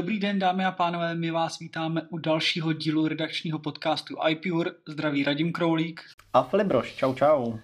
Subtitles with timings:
[0.00, 4.70] Dobrý den, dámy a pánové, my vás vítáme u dalšího dílu redakčního podcastu iPure.
[4.88, 6.04] Zdraví Radim Kroulík.
[6.32, 7.58] A Filip Broš, čau čau.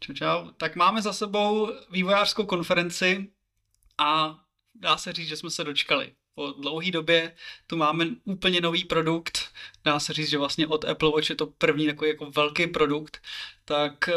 [0.00, 0.50] Čau čau.
[0.56, 3.30] Tak máme za sebou vývojářskou konferenci
[3.98, 4.38] a
[4.74, 6.12] dá se říct, že jsme se dočkali.
[6.34, 7.32] Po dlouhé době
[7.66, 9.38] tu máme úplně nový produkt.
[9.84, 13.22] Dá se říct, že vlastně od Apple Watch je to první takový jako velký produkt.
[13.64, 14.12] Tak eh,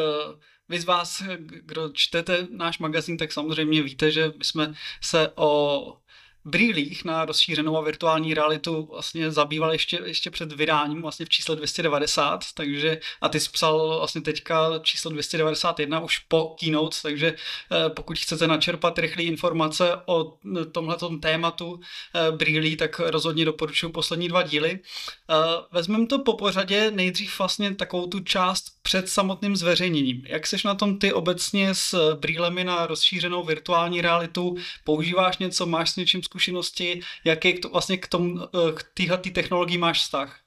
[0.70, 5.98] vy z vás, kdo čtete náš magazín, tak samozřejmě víte, že my jsme se o
[6.45, 11.55] brýlích na rozšířenou a virtuální realitu vlastně zabýval ještě, ještě před vydáním vlastně v čísle
[11.55, 17.90] 290, takže a ty jsi psal vlastně teďka číslo 291 už po keynote, takže eh,
[17.90, 20.37] pokud chcete načerpat rychlé informace o
[20.71, 24.79] tomhletom tématu eh, brýlí, tak rozhodně doporučuji poslední dva díly.
[24.79, 25.35] Eh,
[25.71, 30.24] vezmeme to po pořadě nejdřív vlastně takovou tu část před samotným zveřejněním.
[30.26, 34.55] Jak seš na tom ty obecně s brýlemi na rozšířenou virtuální realitu?
[34.84, 37.02] Používáš něco, máš s něčím zkušenosti?
[37.26, 40.40] Jaký k to, vlastně k, tomu, eh, k téhle technologii máš vztah?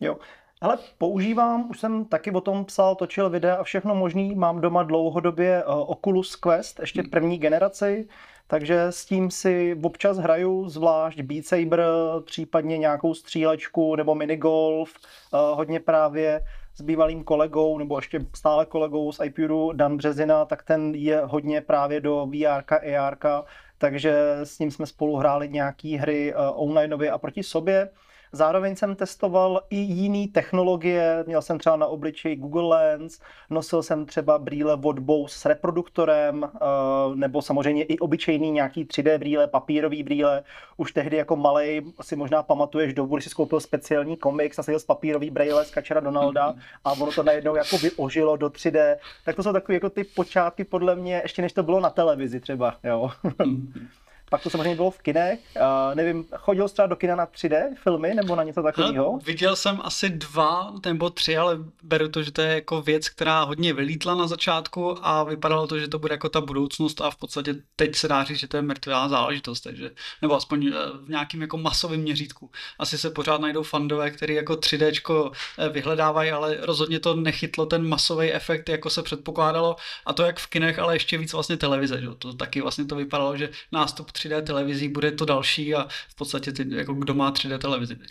[0.00, 0.16] Jo,
[0.60, 4.34] ale používám, už jsem taky o tom psal, točil videa a všechno možný.
[4.34, 7.10] Mám doma dlouhodobě uh, Oculus Quest, ještě hmm.
[7.10, 8.08] první generaci,
[8.46, 11.84] takže s tím si občas hraju, zvlášť Beat Saber,
[12.24, 14.94] případně nějakou střílečku nebo minigolf,
[15.32, 16.40] uh, hodně právě
[16.74, 21.60] s bývalým kolegou, nebo ještě stále kolegou z iPuru, Dan Březina, tak ten je hodně
[21.60, 23.16] právě do VR, AR,
[23.78, 27.88] takže s ním jsme spolu hráli nějaké hry uh, onlineově a proti sobě.
[28.32, 33.20] Zároveň jsem testoval i jiné technologie, měl jsem třeba na obličeji Google Lens,
[33.50, 36.58] nosil jsem třeba brýle od Bose s reproduktorem, eh,
[37.14, 40.42] nebo samozřejmě i obyčejný nějaký 3D brýle, papírový brýle.
[40.76, 44.84] Už tehdy jako malej si možná pamatuješ dobu, když si skoupil speciální komiks, nasadil z
[44.84, 46.54] papírový brýle z Kačera Donalda
[46.84, 48.96] a ono to najednou jako ožilo do 3D.
[49.24, 52.40] Tak to jsou takové jako ty počátky podle mě, ještě než to bylo na televizi
[52.40, 53.10] třeba, jo.
[54.30, 55.40] Pak to samozřejmě bylo v kinech.
[55.56, 59.18] Uh, nevím, chodil jsi třeba do kina na 3D filmy nebo na něco takového?
[59.18, 63.42] Viděl jsem asi dva nebo tři, ale beru to, že to je jako věc, která
[63.42, 67.16] hodně vylítla na začátku a vypadalo to, že to bude jako ta budoucnost a v
[67.16, 69.90] podstatě teď se dá říct, že to je mrtvá záležitost, takže,
[70.22, 70.72] nebo aspoň eh,
[71.04, 72.50] v nějakým jako masovém měřítku.
[72.78, 77.88] Asi se pořád najdou fandové, který jako 3D eh, vyhledávají, ale rozhodně to nechytlo ten
[77.88, 82.00] masový efekt, jako se předpokládalo a to jak v kinech, ale ještě víc vlastně televize,
[82.00, 82.08] že?
[82.18, 86.52] to taky vlastně to vypadalo, že nástup 3D televizí bude to další a v podstatě
[86.52, 88.10] ty, jako kdo má 3D televizi teď.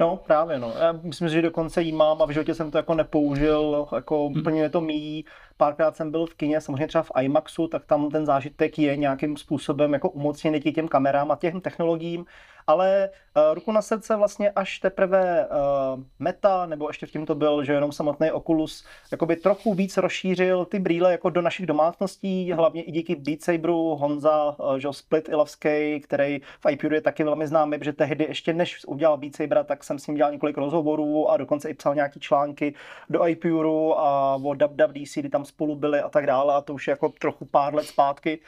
[0.00, 0.72] No právě no.
[0.78, 4.40] Já myslím, že dokonce jí mám a v životě jsem to jako nepoužil, jako hmm.
[4.40, 5.24] úplně to míjí.
[5.60, 9.36] Párkrát jsem byl v kině, samozřejmě třeba v IMAXu, tak tam ten zážitek je nějakým
[9.36, 12.24] způsobem jako umocněný těm kamerám a těm technologiím,
[12.66, 17.34] ale uh, ruku na srdce vlastně až teprve uh, Meta, nebo ještě v tím to
[17.34, 22.52] byl, že jenom samotný Oculus, jakoby trochu víc rozšířil ty brýle jako do našich domácností,
[22.52, 27.24] hlavně i díky Beat Saberu, Honza, uh, že Split Ilavský, který v iPure je taky
[27.24, 30.56] velmi známý, protože tehdy ještě než udělal Beat Sabera, tak jsem s ním dělal několik
[30.56, 32.74] rozhovorů a dokonce i psal nějaký články
[33.10, 36.86] do iPure a o WWDC, kdy tam spolu byli a tak dále a to už
[36.86, 38.38] je jako trochu pár let zpátky.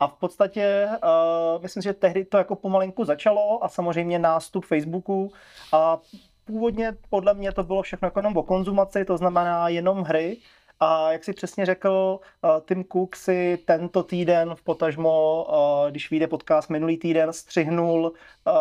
[0.00, 5.32] A v podstatě uh, myslím, že tehdy to jako pomalinku začalo a samozřejmě nástup Facebooku
[5.72, 5.98] a
[6.44, 10.36] původně podle mě to bylo všechno jako jenom o konzumaci, to znamená jenom hry,
[10.80, 16.10] a jak si přesně řekl, uh, Tim Cook si tento týden v potažmo, uh, když
[16.10, 18.52] vyjde podcast minulý týden, střihnul uh,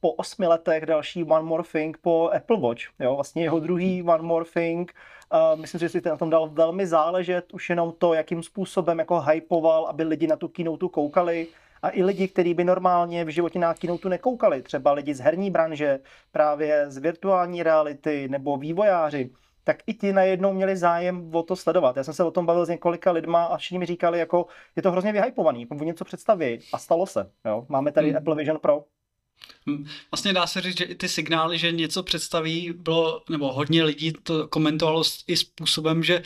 [0.00, 2.82] po osmi letech další One More Thing po Apple Watch.
[2.98, 3.14] Jo?
[3.14, 4.92] Vlastně jeho druhý One More Thing.
[5.54, 9.20] Myslím si, že si na tom dal velmi záležet, už jenom to, jakým způsobem jako
[9.20, 11.46] hypoval, aby lidi na tu keynote koukali
[11.82, 15.50] a i lidi, kteří by normálně v životě na keynote nekoukali, třeba lidi z herní
[15.50, 16.00] branže,
[16.32, 19.30] právě z virtuální reality nebo vývojáři,
[19.64, 21.96] tak i ti najednou měli zájem o to sledovat.
[21.96, 24.46] Já jsem se o tom bavil s několika lidma a všichni mi říkali, jako
[24.76, 27.30] je to hrozně vyhypovaný, jako něco představí a stalo se.
[27.44, 27.66] Jo?
[27.68, 28.16] Máme tady hmm.
[28.16, 28.84] Apple Vision Pro.
[29.68, 33.84] Hm, vlastně dá se říct, že i ty signály, že něco představí, bylo, nebo hodně
[33.84, 36.24] lidí to komentovalo i způsobem, že eh,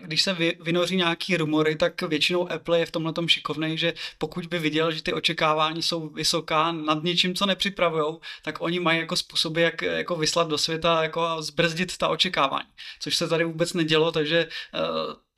[0.00, 4.46] když se vynoří nějaký rumory, tak většinou Apple je v tomhle tom šikovnej, že pokud
[4.46, 9.16] by viděl, že ty očekávání jsou vysoká nad něčím, co nepřipravují, tak oni mají jako
[9.16, 12.68] způsoby, jak jako vyslat do světa, jako zbrzdit ta očekávání.
[13.00, 14.78] Což se tady vůbec nedělo, takže eh,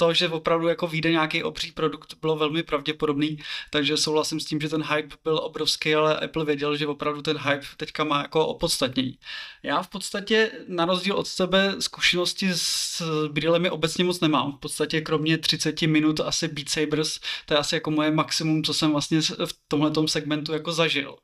[0.01, 3.39] to, že opravdu jako vyjde nějaký obří produkt, bylo velmi pravděpodobný,
[3.71, 7.39] takže souhlasím s tím, že ten hype byl obrovský, ale Apple věděl, že opravdu ten
[7.39, 9.19] hype teďka má jako opodstatnění.
[9.63, 14.53] Já v podstatě na rozdíl od sebe zkušenosti s brýlemi obecně moc nemám.
[14.53, 18.75] V podstatě kromě 30 minut asi Beat Sabers, to je asi jako moje maximum, co
[18.75, 21.17] jsem vlastně v tomhle segmentu jako zažil.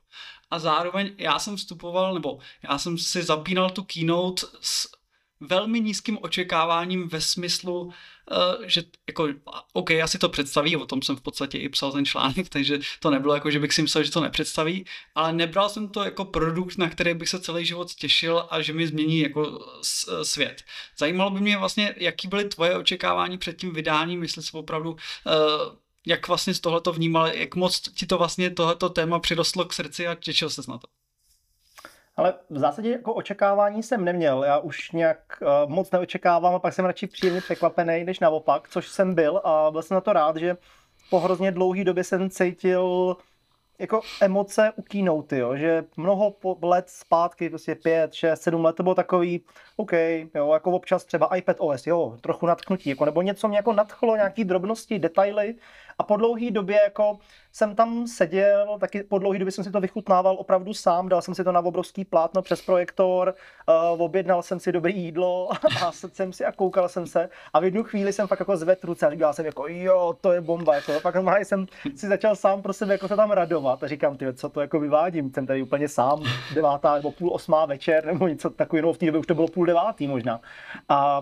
[0.51, 2.39] A zároveň já jsem vstupoval, nebo
[2.69, 4.96] já jsem si zapínal tu keynote s
[5.39, 7.93] velmi nízkým očekáváním ve smyslu, uh,
[8.65, 9.27] že jako,
[9.73, 12.79] OK, já si to představí, o tom jsem v podstatě i psal ten článek, takže
[12.99, 14.85] to nebylo jako, že bych si myslel, že to nepředstaví,
[15.15, 18.73] ale nebral jsem to jako produkt, na který bych se celý život těšil a že
[18.73, 19.65] mi změní jako
[20.23, 20.63] svět.
[20.97, 24.97] Zajímalo by mě vlastně, jaký byly tvoje očekávání před tím vydáním, jestli se opravdu uh,
[26.07, 30.07] jak vlastně z tohleto vnímal, jak moc ti to vlastně tohleto téma přirostlo k srdci
[30.07, 30.87] a těšil ses na to?
[32.17, 34.43] Ale v zásadě jako očekávání jsem neměl.
[34.43, 38.87] Já už nějak uh, moc neočekávám a pak jsem radši příjemně překvapený, než naopak, což
[38.87, 40.57] jsem byl a byl jsem na to rád, že
[41.09, 43.17] po hrozně dlouhé době jsem cítil
[43.79, 48.83] jako emoce u keynote, jo, že mnoho let zpátky, prostě pět, šest, sedm let, to
[48.83, 49.41] bylo takový,
[49.75, 49.91] OK,
[50.35, 54.15] jo, jako občas třeba iPad OS, jo, trochu natknutí, jako, nebo něco mě jako nadchlo,
[54.15, 55.55] nějaký drobnosti, detaily
[55.99, 57.17] a po dlouhé době jako
[57.51, 61.35] jsem tam seděl, taky po dlouhé době jsem si to vychutnával opravdu sám, dal jsem
[61.35, 63.33] si to na obrovský plátno přes projektor,
[63.93, 65.49] uh, objednal jsem si dobré jídlo
[65.85, 67.29] a jsem si a koukal jsem se.
[67.53, 70.31] A v jednu chvíli jsem fakt jako zvedl ruce a říkal jsem jako jo, to
[70.31, 70.99] je bomba, jako.
[70.99, 71.65] Fakt normálně jsem
[71.95, 73.83] si začal sám pro sebe jako se tam radovat.
[73.83, 76.23] A říkám, ty, co to jako vyvádím, jsem tady úplně sám,
[76.53, 79.65] devátá nebo půl osmá večer nebo něco takového, v té době už to bylo půl
[79.65, 80.41] devátý možná.
[80.89, 81.21] A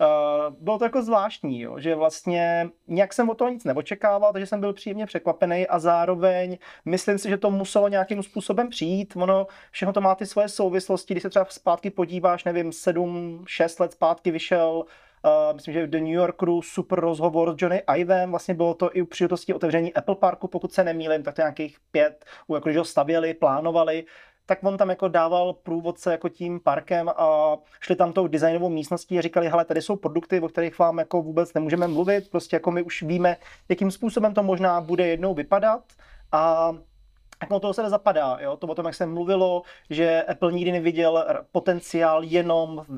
[0.00, 4.46] Uh, bylo to jako zvláštní, jo, že vlastně nějak jsem o toho nic neočekával, takže
[4.46, 9.16] jsem byl příjemně překvapený a zároveň myslím si, že to muselo nějakým způsobem přijít.
[9.16, 13.92] Ono, všechno to má ty svoje souvislosti, když se třeba zpátky podíváš, nevím, 7-6 let
[13.92, 14.84] zpátky vyšel
[15.24, 18.96] Uh, myslím, že v The New Yorkeru super rozhovor s Johnny Ivem, vlastně bylo to
[18.96, 22.24] i u příležitosti otevření Apple Parku, pokud se nemýlím, tak to nějakých pět,
[22.54, 24.04] jako když ho stavěli, plánovali,
[24.46, 29.18] tak on tam jako dával průvodce jako tím parkem a šli tam tou designovou místností
[29.18, 32.70] a říkali, hele, tady jsou produkty, o kterých vám jako vůbec nemůžeme mluvit, prostě jako
[32.70, 33.36] my už víme,
[33.68, 35.82] jakým způsobem to možná bude jednou vypadat.
[36.32, 36.72] A
[37.48, 38.38] to toho se nezapadá.
[38.40, 38.56] Jo?
[38.56, 42.96] To o tom, jak se mluvilo, že Apple nikdy neviděl potenciál jenom v, uh,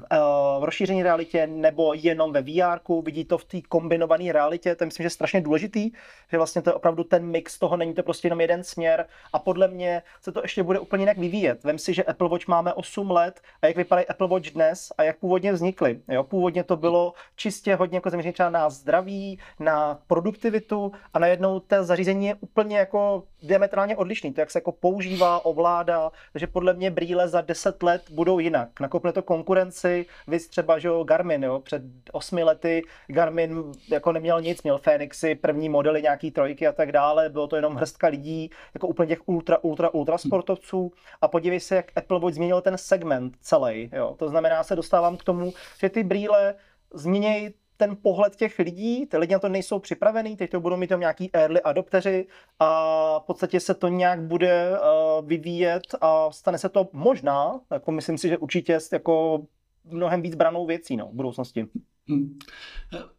[0.60, 4.86] v rozšíření realitě nebo jenom ve VR, vidí to v té kombinované realitě, to je
[4.86, 5.90] myslím, že je strašně důležitý,
[6.30, 9.38] že vlastně to je opravdu ten mix toho, není to prostě jenom jeden směr a
[9.38, 11.64] podle mě se to ještě bude úplně jinak vyvíjet.
[11.64, 15.02] Vem si, že Apple Watch máme 8 let a jak vypadají Apple Watch dnes a
[15.02, 16.00] jak původně vznikly.
[16.08, 16.24] Jo?
[16.24, 22.26] Původně to bylo čistě hodně jako zaměřené na zdraví, na produktivitu a najednou to zařízení
[22.26, 27.28] je úplně jako diametrálně odlišný to, jak se jako používá, ovládá, takže podle mě brýle
[27.28, 28.80] za 10 let budou jinak.
[28.80, 34.40] Nakopne to konkurenci, vy třeba, že jo, Garmin, jo, před 8 lety Garmin jako neměl
[34.40, 38.50] nic, měl Fenixy, první modely, nějaký trojky a tak dále, bylo to jenom hrstka lidí,
[38.74, 42.78] jako úplně těch ultra, ultra, ultra sportovců a podívej se, jak Apple Watch změnil ten
[42.78, 44.16] segment celý, jo.
[44.18, 46.54] To znamená, se dostávám k tomu, že ty brýle
[46.94, 50.86] změnějí ten pohled těch lidí, ty lidi na to nejsou připravený, teď to budou mít
[50.86, 52.26] tam nějaký early adopteři
[52.58, 57.92] a v podstatě se to nějak bude uh, vyvíjet a stane se to možná, jako
[57.92, 59.46] myslím si, že určitě jako
[59.84, 61.66] mnohem víc branou věcí no, v budoucnosti.
[62.08, 62.38] Hmm.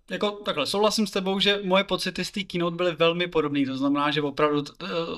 [0.10, 3.78] Jako takhle, souhlasím s tebou, že moje pocity z té keynote byly velmi podobné, to
[3.78, 5.18] znamená, že opravdu uh, o,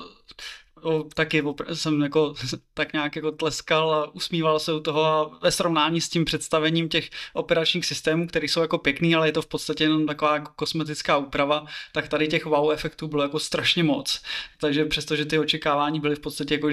[1.14, 2.34] taky jsem jako
[2.74, 6.88] tak nějak jako tleskal a usmíval se u toho a ve srovnání s tím představením
[6.88, 10.52] těch operačních systémů, které jsou jako pěkný, ale je to v podstatě jenom taková jako
[10.56, 14.22] kosmetická úprava, tak tady těch wow efektů bylo jako strašně moc.
[14.60, 16.68] Takže přestože ty očekávání byly v podstatě jako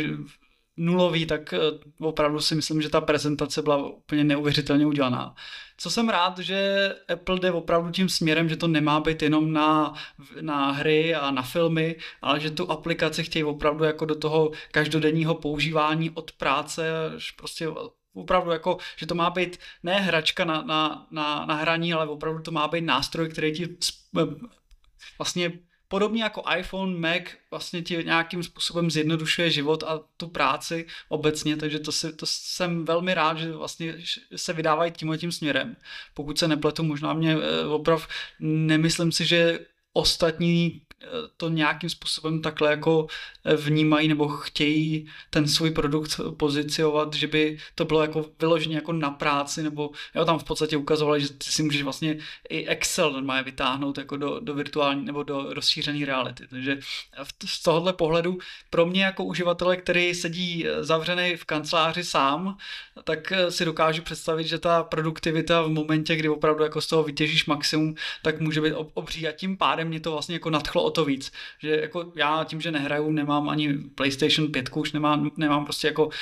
[0.77, 1.59] nulový, tak eh,
[1.99, 5.35] opravdu si myslím, že ta prezentace byla úplně neuvěřitelně udělaná.
[5.77, 9.93] Co jsem rád, že Apple jde opravdu tím směrem, že to nemá být jenom na,
[10.41, 15.35] na hry a na filmy, ale že tu aplikaci chtějí opravdu jako do toho každodenního
[15.35, 16.91] používání od práce,
[17.35, 17.67] prostě
[18.13, 22.41] opravdu jako, že to má být ne hračka na, na, na, na hraní, ale opravdu
[22.41, 23.77] to má být nástroj, který ti
[25.17, 25.51] vlastně
[25.87, 31.79] podobně jako iPhone, Mac vlastně ti nějakým způsobem zjednodušuje život a tu práci obecně, takže
[31.79, 33.95] to, si, to jsem velmi rád, že vlastně
[34.35, 35.75] se vydávají tímhle tím směrem.
[36.13, 38.07] Pokud se nepletu, možná mě eh, oprav,
[38.39, 39.59] nemyslím si, že
[39.93, 40.81] ostatní
[41.37, 43.07] to nějakým způsobem takhle jako
[43.45, 48.93] eh, vnímají nebo chtějí ten svůj produkt poziciovat, že by to bylo jako vyloženě jako
[48.93, 52.17] na práci, nebo jo, tam v podstatě ukazovali, že ty si můžeš vlastně
[52.49, 56.47] i Excel normálně vytáhnout jako do, do virtuální nebo do rozšířené reality.
[56.47, 56.79] Takže
[57.45, 58.37] z tohohle pohledu
[58.69, 62.57] pro mě jako uživatele, který sedí eh, zavřený v kanceláři sám,
[63.03, 67.03] tak eh, si dokážu představit, že ta produktivita v momentě, kdy opravdu jako z toho
[67.03, 70.91] vytěžíš maximum, tak může být obří a tím pádem mě to vlastně jako nadchlo o
[70.91, 71.31] to víc.
[71.59, 76.05] Že jako já tím, že nehraju, nemám ani PlayStation 5, už nemám, nemám prostě jako
[76.05, 76.13] uh,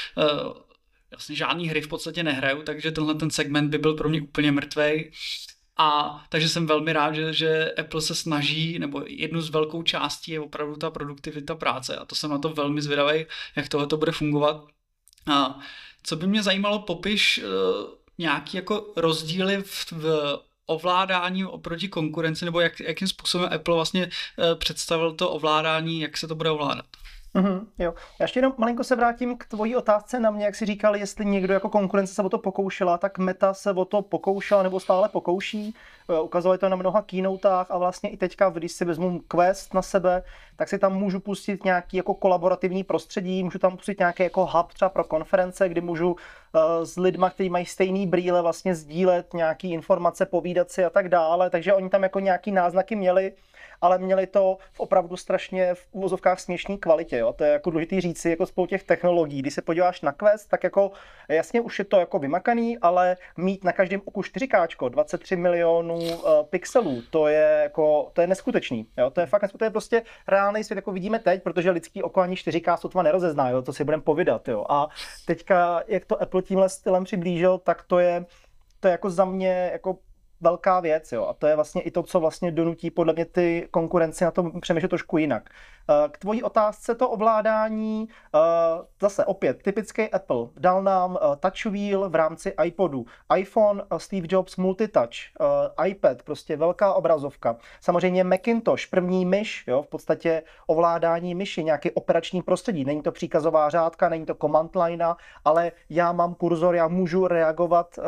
[1.12, 4.51] vlastně žádný hry v podstatě nehraju, takže tenhle ten segment by byl pro mě úplně
[4.51, 5.12] mrtvej.
[5.77, 10.31] A takže jsem velmi rád, že, že Apple se snaží, nebo jednu z velkou částí
[10.31, 13.98] je opravdu ta produktivita práce a to jsem na to velmi zvědavý, jak tohle to
[13.98, 14.67] bude fungovat.
[15.27, 15.60] A
[16.03, 22.60] co by mě zajímalo, popiš uh, nějaký jako rozdíly v, v ovládání oproti konkurenci, nebo
[22.60, 26.86] jak, jakým způsobem Apple vlastně uh, představil to ovládání, jak se to bude ovládat?
[27.35, 27.93] Mm-hmm, jo.
[28.19, 31.25] Já ještě jenom malinko se vrátím k tvojí otázce na mě, jak jsi říkal, jestli
[31.25, 35.09] někdo jako konkurence se o to pokoušela, tak Meta se o to pokoušela nebo stále
[35.09, 35.75] pokouší.
[36.09, 39.81] Eh, ukazovali to na mnoha keynotách a vlastně i teďka, když si vezmu Quest na
[39.81, 40.23] sebe,
[40.55, 44.73] tak si tam můžu pustit nějaký jako kolaborativní prostředí, můžu tam pustit nějaký jako hub
[44.73, 46.17] třeba pro konference, kdy můžu uh,
[46.83, 51.49] s lidma, kteří mají stejný brýle, vlastně sdílet nějaký informace, povídat si a tak dále,
[51.49, 53.33] takže oni tam jako nějaký náznaky měli
[53.82, 57.17] ale měli to v opravdu strašně v úvozovkách směšné kvalitě.
[57.17, 57.34] Jo?
[57.34, 59.41] To je jako důležité říci jako spolu těch technologií.
[59.41, 60.91] Když se podíváš na Quest, tak jako
[61.29, 66.12] jasně už je to jako vymakaný, ale mít na každém oku 4K, 23 milionů uh,
[66.50, 68.88] pixelů, to je jako, to je neskutečný.
[68.98, 69.10] Jo?
[69.10, 72.22] To je fakt neskutečný, to je prostě reálný svět, jako vidíme teď, protože lidský oko
[72.22, 73.62] ani 4K sotva nerozezná, jo?
[73.62, 74.48] to si budeme povídat.
[74.48, 74.65] Jo?
[74.70, 74.88] A
[75.25, 78.25] teďka, jak to Apple tímhle stylem přiblížil, tak to je,
[78.79, 79.98] to je jako za mě jako
[80.45, 81.25] velká věc, jo.
[81.25, 84.51] A to je vlastně i to, co vlastně donutí podle mě ty konkurenci na to
[84.61, 85.49] přemýšlet trošku jinak.
[85.89, 88.39] Eh, k tvojí otázce to ovládání, eh,
[89.01, 93.05] zase opět typický Apple, dal nám eh, touch wheel v rámci iPodu,
[93.37, 94.95] iPhone, Steve Jobs multitouch,
[95.85, 97.57] iPad, prostě velká obrazovka.
[97.81, 102.85] Samozřejmě Macintosh, první myš, jo, v podstatě ovládání myši, nějaký operační prostředí.
[102.85, 105.05] Není to příkazová řádka, není to command line,
[105.45, 107.99] ale já mám kurzor, já můžu reagovat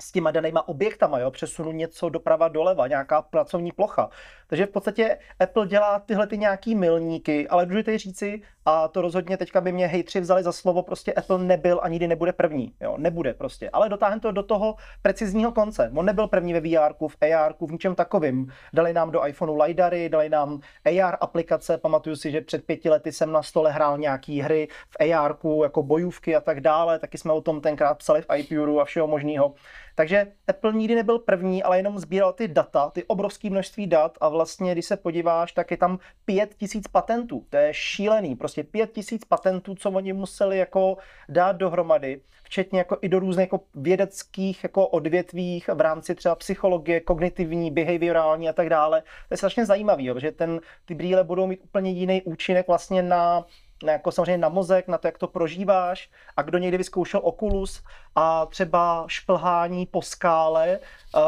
[0.00, 4.10] s těma danýma objektama, jo, přesunu něco doprava doleva, nějaká pracovní plocha.
[4.46, 9.36] Takže v podstatě Apple dělá tyhle ty nějaký milníky, ale důležité říci, a to rozhodně
[9.36, 12.94] teďka by mě hejtři vzali za slovo, prostě Apple nebyl a nikdy nebude první, jo,
[12.98, 15.92] nebude prostě, ale dotáhne to do toho precizního konce.
[15.96, 18.52] On nebyl první ve VR, v AR, v ničem takovým.
[18.72, 23.12] Dali nám do iPhoneu LiDARy, dali nám AR aplikace, pamatuju si, že před pěti lety
[23.12, 27.32] jsem na stole hrál nějaký hry v AR, jako bojůvky a tak dále, taky jsme
[27.32, 29.54] o tom tenkrát psali v iPuru a všeho možného.
[29.94, 34.28] Takže Apple nikdy nebyl první, ale jenom sbíral ty data, ty obrovské množství dat a
[34.28, 37.46] vlastně, když se podíváš, tak je tam pět tisíc patentů.
[37.50, 40.96] To je šílený, prostě pět tisíc patentů, co oni museli jako
[41.28, 47.00] dát dohromady, včetně jako i do různých jako vědeckých jako odvětvích v rámci třeba psychologie,
[47.00, 49.00] kognitivní, behaviorální a tak dále.
[49.00, 53.44] To je strašně zajímavý, že ten, ty brýle budou mít úplně jiný účinek vlastně na
[53.82, 56.10] na, jako samozřejmě na mozek, na to, jak to prožíváš.
[56.36, 57.82] A kdo někdy vyzkoušel Oculus
[58.14, 60.78] a třeba šplhání po skále,
[61.16, 61.22] uh,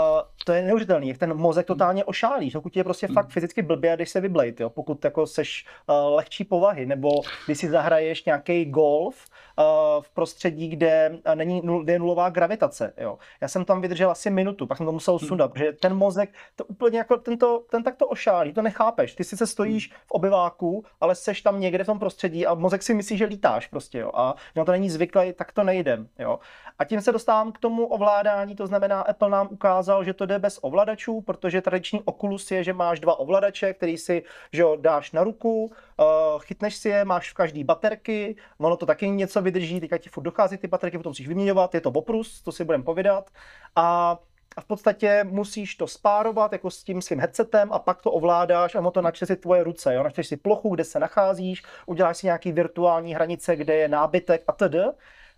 [0.45, 4.11] to je neuvěřitelný, jak ten mozek totálně ošálí, pokud je prostě fakt fyzicky blbě, když
[4.11, 7.11] se vyblejt, jo, pokud jako seš uh, lehčí povahy, nebo
[7.47, 9.27] když si zahraješ nějaký golf
[9.59, 9.65] uh,
[10.03, 13.19] v prostředí, kde není nul, kde je nulová gravitace, jo.
[13.41, 16.65] Já jsem tam vydržel asi minutu, pak jsem to musel sundat, protože ten mozek, to
[16.65, 19.15] úplně jako tento, ten tak to ošálí, to nechápeš.
[19.15, 22.95] Ty sice stojíš v obyváku, ale seš tam někde v tom prostředí a mozek si
[22.95, 24.11] myslí, že lítáš prostě, jo.
[24.15, 26.39] A no to není zvyklý, tak to nejde, jo.
[26.79, 30.39] A tím se dostávám k tomu ovládání, to znamená, Apple nám ukázal, že to jde
[30.39, 35.13] bez ovladačů, protože tradiční Oculus je, že máš dva ovladače, který si že jo, dáš
[35.13, 39.81] na ruku, uh, chytneš si je, máš v každý baterky, ono to taky něco vydrží,
[39.81, 42.85] teďka ti furt dochází ty baterky, potom musíš vyměňovat, je to oprus, to si budeme
[42.85, 43.31] povídat.
[43.77, 44.19] A
[44.57, 48.75] a v podstatě musíš to spárovat jako s tím svým headsetem a pak to ovládáš
[48.75, 49.95] a ono to načte si tvoje ruce.
[49.95, 50.03] Jo?
[50.03, 54.53] Načteš si plochu, kde se nacházíš, uděláš si nějaký virtuální hranice, kde je nábytek a
[54.53, 54.77] td.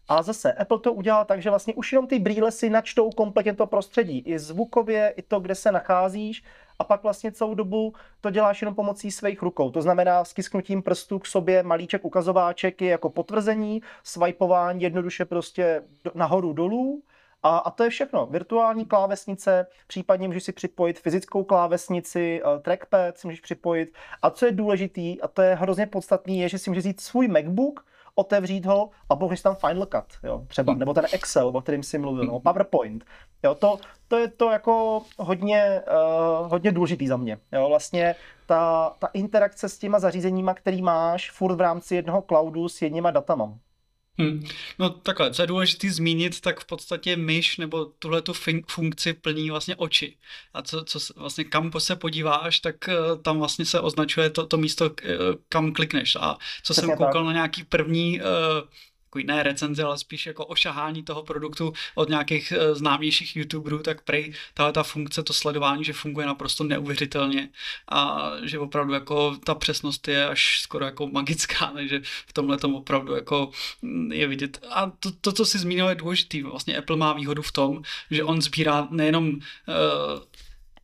[0.09, 3.55] A zase Apple to udělal tak, že vlastně už jenom ty brýle si načtou kompletně
[3.55, 4.19] to prostředí.
[4.19, 6.45] I zvukově, i to, kde se nacházíš.
[6.79, 9.71] A pak vlastně celou dobu to děláš jenom pomocí svých rukou.
[9.71, 15.83] To znamená stisknutím prstů k sobě malíček ukazováček je jako potvrzení, swipeování jednoduše prostě
[16.15, 17.03] nahoru dolů.
[17.43, 18.27] A, a to je všechno.
[18.27, 23.95] Virtuální klávesnice, případně můžeš si připojit fyzickou klávesnici, uh, trackpad si můžeš připojit.
[24.23, 27.29] A co je důležitý, a to je hrozně podstatný, je, že si můžeš vzít svůj
[27.29, 30.81] MacBook, otevřít ho a použít tam Final Cut, jo, třeba, hmm.
[30.81, 33.05] nebo ten Excel, o kterým si mluvil, nebo PowerPoint.
[33.43, 33.79] Jo, to,
[34.09, 35.83] to je to jako hodně,
[36.41, 37.39] uh, hodně důležitý za mě.
[37.53, 38.15] Jo, vlastně
[38.47, 43.11] ta, ta interakce s těma zařízeníma, který máš furt v rámci jednoho cloudu s jedněma
[43.11, 43.59] datama.
[44.19, 44.45] Hmm.
[44.79, 48.33] No takhle, co je důležité zmínit, tak v podstatě myš nebo tuhle tu
[48.69, 50.17] funkci plní vlastně oči.
[50.55, 54.57] A co, co vlastně kam se podíváš, tak uh, tam vlastně se označuje to, to
[54.57, 54.91] místo, uh,
[55.49, 56.17] kam klikneš.
[56.17, 57.25] A co Přesně jsem koukal tak.
[57.25, 58.27] na nějaký první uh,
[59.15, 64.03] takový ne recenze, ale spíš jako ošahání toho produktu od nějakých uh, známějších youtuberů, tak
[64.03, 67.49] prej tahle ta funkce, to sledování, že funguje naprosto neuvěřitelně
[67.89, 72.75] a že opravdu jako ta přesnost je až skoro jako magická, takže v tomhle tom
[72.75, 73.51] opravdu jako
[73.83, 74.59] mm, je vidět.
[74.71, 76.43] A to, to co si zmínil, je důležitý.
[76.43, 79.35] Vlastně Apple má výhodu v tom, že on sbírá nejenom uh,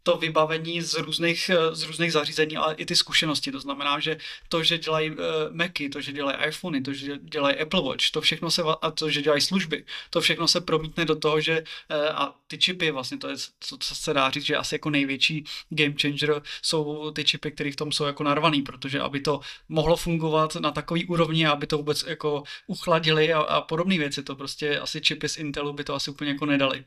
[0.02, 3.52] to vybavení z různých, eh, z různých zařízení, ale i ty zkušenosti.
[3.52, 4.16] To znamená, že
[4.48, 5.16] to, že dělají uh,
[5.52, 9.10] Macy, to, že dělají iPhony, to, že dělají Apple Watch, to všechno se, a to,
[9.10, 13.18] že dělají služby, to všechno se promítne do toho, že uh, a ty čipy, vlastně
[13.18, 17.24] to je, co, co se dá říct, že asi jako největší game changer jsou ty
[17.24, 21.46] čipy, které v tom jsou jako narvaný, protože aby to mohlo fungovat na takový úrovni,
[21.46, 25.72] aby to vůbec jako uchladili a, a podobné věci, to prostě asi čipy z Intelu
[25.72, 26.84] by to asi úplně jako nedali.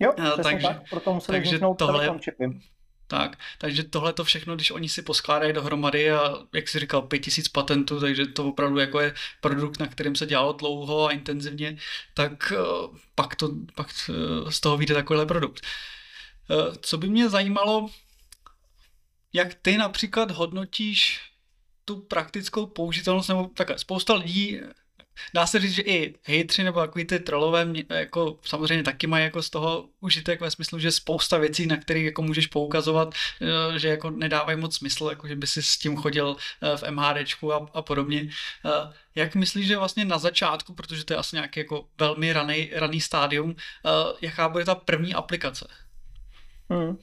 [0.00, 2.60] Jo, uh, takže, tak, proto museli takže tohle, čipy.
[3.10, 7.48] Tak, takže tohle to všechno, když oni si poskládají dohromady a jak si říkal, 5000
[7.48, 11.78] patentů, takže to opravdu jako je produkt, na kterém se dělalo dlouho a intenzivně,
[12.14, 15.66] tak uh, pak, to, pak uh, z toho vyjde takovýhle produkt.
[16.50, 17.90] Uh, co by mě zajímalo,
[19.32, 21.20] jak ty například hodnotíš
[21.84, 24.60] tu praktickou použitelnost, nebo takhle, spousta lidí
[25.34, 29.42] dá se říct, že i hejtři nebo takový ty trolové jako samozřejmě taky mají jako
[29.42, 33.88] z toho užitek ve smyslu, že spousta věcí, na které jako můžeš poukazovat, eh, že
[33.88, 37.66] jako nedávají moc smysl, jako že by si s tím chodil eh, v MHDčku a,
[37.74, 38.28] a podobně.
[38.66, 42.70] Eh, jak myslíš, že vlastně na začátku, protože to je asi nějaký jako velmi raný,
[42.74, 43.56] raný stádium,
[44.20, 45.68] jaká bude ta první aplikace?
[46.70, 46.98] Hmm.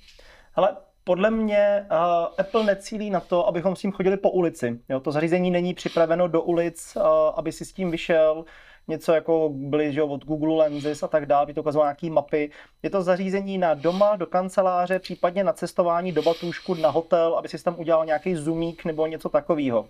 [0.55, 0.75] Ale
[1.07, 1.97] podle mě uh,
[2.38, 4.79] Apple necílí na to, abychom s tím chodili po ulici.
[4.89, 7.03] Jo, to zařízení není připraveno do ulic, uh,
[7.35, 8.45] aby si s tím vyšel
[8.88, 12.51] něco jako byly že, od Google Lenses a tak dále, by to ukazovalo nějaký mapy.
[12.83, 17.47] Je to zařízení na doma, do kanceláře, případně na cestování do batůžku, na hotel, aby
[17.47, 19.88] si tam udělal nějaký zoomík nebo něco takového.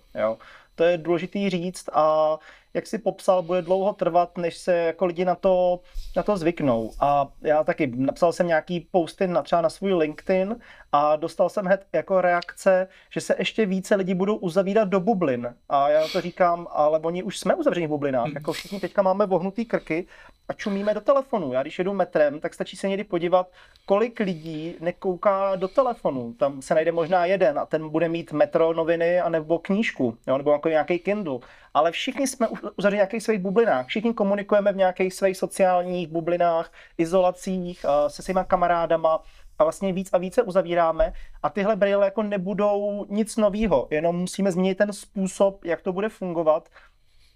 [0.74, 2.38] To je důležitý říct a
[2.76, 5.80] jak si popsal, bude dlouho trvat, než se jako lidi na to,
[6.16, 6.90] na to zvyknou.
[7.00, 10.56] A já taky napsal jsem nějaký posty na, třeba na svůj LinkedIn
[10.92, 15.54] a dostal jsem hned jako reakce, že se ještě více lidi budou uzavírat do bublin.
[15.68, 18.34] A já to říkám, ale oni už jsme uzavřeni v bublinách.
[18.34, 20.06] Jako všichni teďka máme vohnutý krky
[20.48, 21.52] a čumíme do telefonu.
[21.52, 23.50] Já když jedu metrem, tak stačí se někdy podívat,
[23.86, 26.32] kolik lidí nekouká do telefonu.
[26.32, 30.38] Tam se najde možná jeden a ten bude mít metro noviny a nebo knížku, jo,
[30.38, 31.38] nebo jako nějaký Kindle.
[31.76, 33.86] Ale všichni jsme uzavřeni v nějakých svých bublinách.
[33.86, 39.22] Všichni komunikujeme v nějakých svých sociálních bublinách, izolacích, se svýma kamarádama
[39.58, 41.12] a vlastně víc a více uzavíráme
[41.42, 46.08] a tyhle brýle jako nebudou nic nového, jenom musíme změnit ten způsob, jak to bude
[46.08, 46.68] fungovat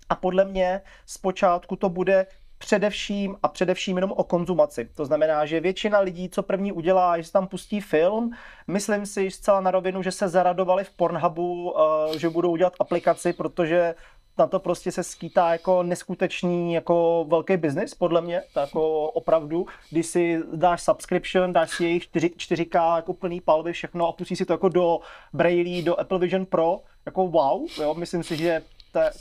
[0.09, 2.27] a podle mě zpočátku to bude
[2.59, 4.89] především a především jenom o konzumaci.
[4.95, 8.33] To znamená, že většina lidí, co první udělá, že tam pustí film,
[8.69, 13.33] myslím si zcela na rovinu, že se zaradovali v Pornhubu, eh, že budou udělat aplikaci,
[13.33, 13.95] protože
[14.41, 19.67] na to prostě se skýtá jako neskutečný jako velký biznis, podle mě, tak jako opravdu,
[19.91, 24.37] když si dáš subscription, dáš si jejich 4, 4K jako plný palvy, všechno a pustí
[24.37, 25.01] si to jako do
[25.33, 28.63] Braille, do Apple Vision Pro, jako wow, jo, myslím si, že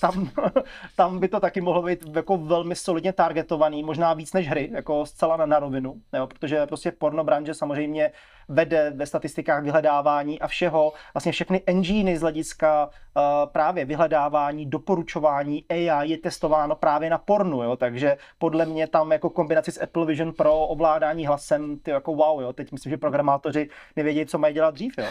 [0.02, 0.30] tam,
[0.96, 5.06] tam by to taky mohlo být jako velmi solidně targetovaný, možná víc než hry, jako
[5.06, 8.12] zcela na, na rovinu, jo, protože prostě porno branže samozřejmě
[8.50, 15.66] vede ve statistikách vyhledávání a všeho, vlastně všechny enginy z hlediska uh, právě vyhledávání, doporučování
[15.70, 20.06] AI je testováno právě na pornu, jo, takže podle mě tam jako kombinaci s Apple
[20.06, 24.54] Vision Pro ovládání hlasem, ty jako wow, jo, teď myslím, že programátoři nevědí, co mají
[24.54, 25.08] dělat dřív, jo.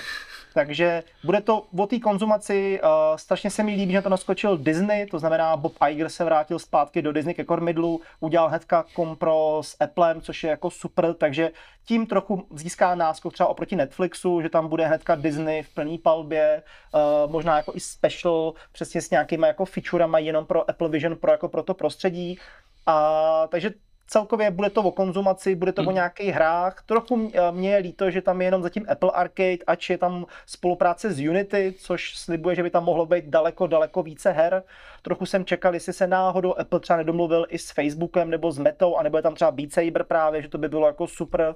[0.55, 5.07] Takže bude to o té konzumaci, uh, strašně se mi líbí, že to naskočil Disney,
[5.07, 9.77] to znamená Bob Iger se vrátil zpátky do Disney ke kormidlu, udělal hnedka kompro s
[9.81, 11.51] Applem, což je jako super, takže
[11.89, 16.63] tím trochu získá náskok třeba oproti Netflixu, že tam bude hnedka Disney v plný palbě,
[16.95, 21.31] uh, možná jako i special, přesně s nějakýma jako featurama jenom pro Apple Vision Pro
[21.31, 22.39] jako pro to prostředí.
[22.87, 23.71] A, takže
[24.09, 25.89] celkově bude to o konzumaci, bude to hmm.
[25.89, 26.83] o nějakých hrách.
[26.87, 30.27] Trochu eh, mě je líto, že tam je jenom zatím Apple Arcade, ač je tam
[30.47, 34.63] spolupráce s Unity, což slibuje, že by tam mohlo být daleko, daleko více her.
[35.03, 38.97] Trochu jsem čekal, jestli se náhodou Apple třeba nedomluvil i s Facebookem nebo s Metou,
[38.97, 41.55] a nebo je tam třeba Beat Saber právě, že to by bylo jako super,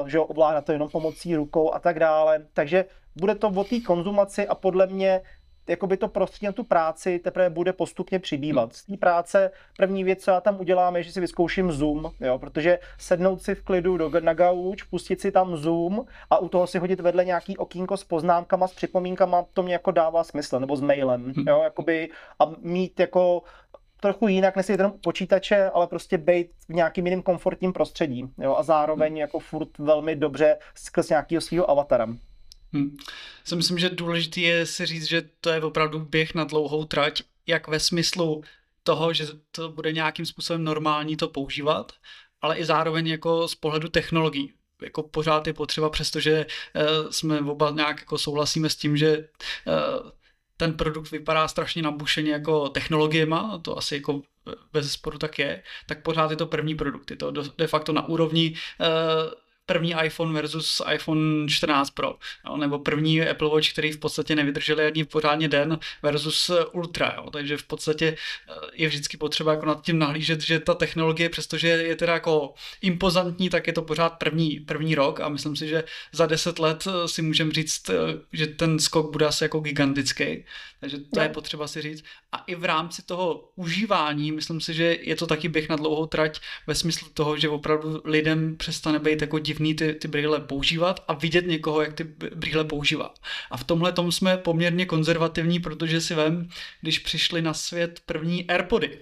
[0.00, 2.46] uh, že ovládá to jenom pomocí rukou a tak dále.
[2.52, 2.84] Takže
[3.16, 5.20] bude to o té konzumaci a podle mě
[5.70, 8.62] jakoby to prostředí na tu práci teprve bude postupně přibývat.
[8.62, 8.72] Hmm.
[8.72, 12.38] Z té práce první věc, co já tam udělám, je, že si vyzkouším Zoom, jo,
[12.38, 16.66] protože sednout si v klidu do, na gauč, pustit si tam Zoom a u toho
[16.66, 20.76] si hodit vedle nějaký okýnko s poznámkama, s připomínkama, to mě jako dává smysl, nebo
[20.76, 21.48] s mailem, hmm.
[21.48, 23.42] jo, jakoby a mít jako
[24.00, 28.24] trochu jinak, než jenom počítače, ale prostě být v nějakým jiným komfortním prostředí.
[28.38, 28.56] Jo?
[28.56, 32.08] A zároveň jako furt velmi dobře skrz nějakého svého avatara.
[32.72, 32.96] Hmm.
[33.44, 37.22] Si myslím, že důležité je si říct, že to je opravdu běh na dlouhou trať,
[37.46, 38.44] jak ve smyslu
[38.82, 41.92] toho, že to bude nějakým způsobem normální to používat,
[42.42, 44.52] ale i zároveň jako z pohledu technologií.
[44.82, 50.10] Jako pořád je potřeba, přestože uh, jsme oba nějak jako souhlasíme s tím, že uh,
[50.56, 54.22] ten produkt vypadá strašně nabušeně jako technologiema, to asi jako
[54.72, 57.10] bez sporu tak je, tak pořád je to první produkt.
[57.10, 58.86] Je to de facto na úrovni uh,
[59.70, 62.14] první iPhone versus iPhone 14 Pro,
[62.46, 67.30] jo, nebo první Apple Watch, který v podstatě nevydrželi ani pořádně den versus Ultra, jo,
[67.30, 68.06] takže v podstatě
[68.48, 72.54] eh, je vždycky potřeba jako nad tím nahlížet, že ta technologie, přestože je teda jako
[72.82, 76.84] impozantní, tak je to pořád první, první rok a myslím si, že za deset let
[76.86, 77.94] eh, si můžeme říct, eh,
[78.32, 80.44] že ten skok bude asi jako gigantický,
[80.80, 82.04] takže to je potřeba si říct.
[82.32, 86.06] A i v rámci toho užívání, myslím si, že je to taky běh na dlouhou
[86.06, 91.04] trať ve smyslu toho, že opravdu lidem přestane být jako divný ty, ty brýle používat
[91.08, 93.14] a vidět někoho, jak ty brýle používá.
[93.50, 96.48] A v tomhle tom jsme poměrně konzervativní, protože si vem,
[96.80, 98.98] když přišli na svět první AirPody,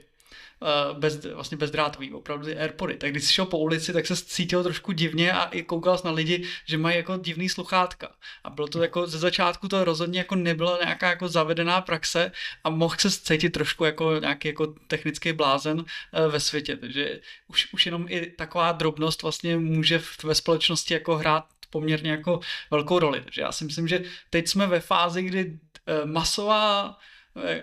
[0.93, 2.97] bez, vlastně bezdrátový, opravdu ty Airpody.
[2.97, 6.11] Tak když jsi šel po ulici, tak se cítil trošku divně a i koukal na
[6.11, 8.09] lidi, že mají jako divný sluchátka.
[8.45, 12.33] A bylo to jako ze začátku to rozhodně jako nebyla nějaká jako zavedená praxe
[12.65, 16.77] a mohl se cítit trošku jako nějaký jako technický blázen eh, ve světě.
[16.77, 22.41] Takže už, už jenom i taková drobnost vlastně může ve společnosti jako hrát poměrně jako
[22.71, 23.21] velkou roli.
[23.21, 26.97] Takže já si myslím, že teď jsme ve fázi, kdy eh, masová Eh,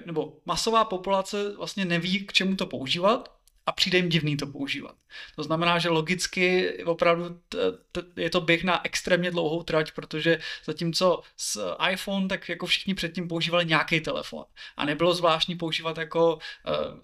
[0.06, 3.36] nebo masová populace vlastně neví, k čemu to používat
[3.66, 4.96] a přijde jim divný to používat.
[5.36, 7.58] To znamená, že logicky opravdu t,
[7.92, 12.94] t, je to běh na extrémně dlouhou trať, protože zatímco s iPhone, tak jako všichni
[12.94, 14.46] předtím používali nějaký telefon.
[14.78, 16.36] A nebylo zvláštní používat jako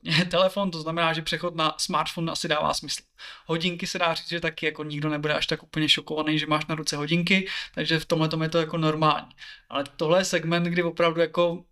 [0.08, 3.02] uh, telefon, to znamená, že přechod na smartphone asi dává smysl.
[3.46, 6.66] Hodinky se dá říct, že taky jako nikdo nebude až tak úplně šokovaný, že máš
[6.66, 9.32] na ruce hodinky, takže v tomhle tom je to jako normální.
[9.70, 11.64] Ale tohle je segment, kdy opravdu jako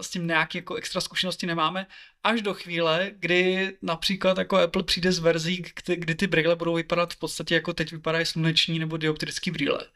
[0.00, 1.86] s tím nějaké jako extra zkušenosti nemáme,
[2.24, 6.74] až do chvíle, kdy například jako Apple přijde z verzí, kdy, kdy ty brýle budou
[6.74, 9.86] vypadat v podstatě jako teď vypadají sluneční nebo dioptrický brýle.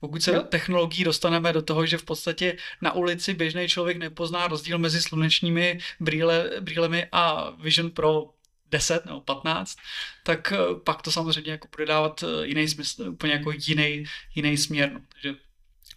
[0.00, 0.42] Pokud se no.
[0.42, 5.78] technologií dostaneme do toho, že v podstatě na ulici běžný člověk nepozná rozdíl mezi slunečními
[6.00, 8.30] brýle, brýlemi a Vision Pro
[8.70, 9.78] 10 nebo 15,
[10.22, 14.56] tak eh, pak to samozřejmě jako bude dávat eh, jiný smysl, úplně jako jiný, jiný
[14.56, 14.92] směr.
[14.92, 15.00] No.
[15.12, 15.34] Takže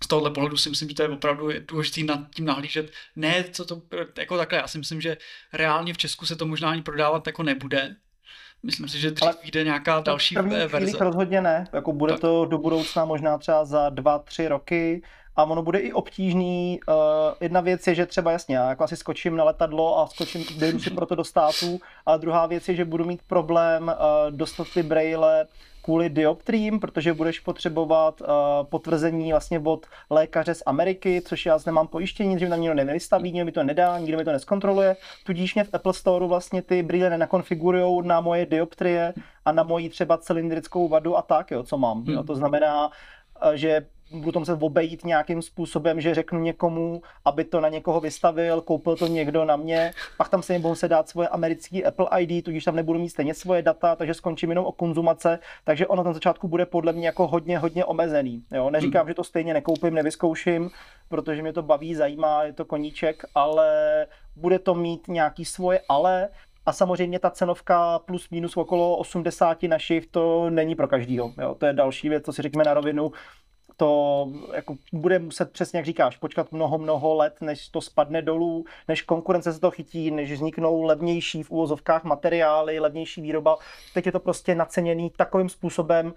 [0.04, 2.92] z tohohle pohledu si myslím, že to je opravdu důležité nad tím nahlížet.
[3.16, 3.82] Ne, co to,
[4.18, 5.18] jako takhle, já si myslím, že
[5.54, 7.96] reálně v Česku se to možná ani prodávat jako nebude,
[8.64, 10.98] Myslím si, že dřív Ale vyjde nějaká další verze.
[11.00, 12.22] rozhodně ne, jako bude tak.
[12.22, 15.02] to do budoucna možná třeba za dva, tři roky
[15.36, 16.80] a ono bude i obtížný.
[16.88, 16.96] Uh,
[17.42, 20.80] jedna věc je, že třeba jasně, já jako asi skočím na letadlo a skočím, dojdu
[20.80, 24.84] si proto do států, a druhá věc je, že budu mít problém uh, dostat ty
[24.84, 25.48] braille
[25.86, 28.28] kvůli dioptriím, protože budeš potřebovat uh,
[28.70, 33.32] potvrzení vlastně od lékaře z Ameriky, což já nemám pojištění, že mi tam nikdo nevystaví,
[33.32, 34.96] nikdo mi to nedá, nikdo mi to neskontroluje.
[35.26, 39.14] Tudíž mě v Apple Store vlastně ty brýle nenakonfigurujou na moje dioptrie
[39.46, 42.04] a na moji třeba cylindrickou vadu a tak, jo, co mám.
[42.04, 42.14] Hmm.
[42.14, 42.24] Jo.
[42.24, 42.90] To znamená,
[43.54, 48.62] že budu to muset obejít nějakým způsobem, že řeknu někomu, aby to na někoho vystavil,
[48.62, 52.46] koupil to někdo na mě, pak tam se jim se dát svoje americký Apple ID,
[52.46, 56.14] tudíž tam nebudu mít stejně svoje data, takže skončím jenom o konzumace, takže ono na
[56.14, 58.44] začátku bude podle mě jako hodně, hodně omezený.
[58.52, 58.70] Jo?
[58.70, 59.10] Neříkám, hmm.
[59.10, 60.70] že to stejně nekoupím, nevyzkouším,
[61.10, 63.68] protože mě to baví, zajímá, je to koníček, ale
[64.36, 66.30] bude to mít nějaký svoje ale,
[66.66, 71.34] a samozřejmě ta cenovka plus minus okolo 80 našich, to není pro každýho.
[71.42, 71.56] Jo?
[71.56, 73.12] To je další věc, co si řekněme na rovinu
[73.78, 78.66] to jako bude muset přesně, jak říkáš, počkat mnoho, mnoho let, než to spadne dolů,
[78.88, 83.58] než konkurence se to chytí, než vzniknou levnější v úvozovkách materiály, levnější výroba.
[83.94, 86.14] Teď je to prostě naceněný takovým způsobem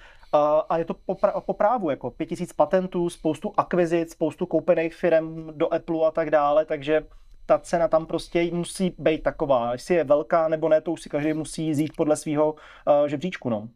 [0.69, 0.95] a je to
[1.41, 6.65] po, právu, jako 5000 patentů, spoustu akvizic, spoustu koupených firm do Apple a tak dále,
[6.65, 7.03] takže
[7.47, 9.73] ta cena tam prostě musí být taková.
[9.73, 13.51] Jestli je velká nebo ne, to už si každý musí zít podle svého uh, žebříčku.
[13.51, 13.69] No.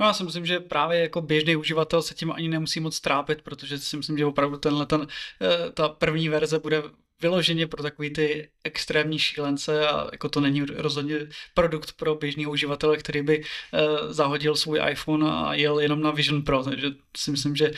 [0.00, 3.42] No já si myslím, že právě jako běžný uživatel se tím ani nemusí moc trápit,
[3.42, 5.06] protože si myslím, že opravdu tenhle ten,
[5.42, 6.82] eh, ta první verze bude
[7.20, 11.18] vyloženě pro takový ty extrémní šílence a jako to není rozhodně
[11.54, 16.42] produkt pro běžného uživatele, který by uh, zahodil svůj iPhone a jel jenom na Vision
[16.42, 17.76] Pro, takže si myslím, že uh,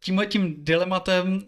[0.00, 1.42] tímhle tím dilematem, uh,